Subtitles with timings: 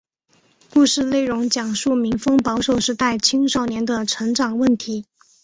[0.71, 5.05] 故事内容讲述民风保守时代青少年的成长问题。